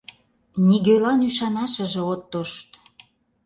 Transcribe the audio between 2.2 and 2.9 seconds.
тошт.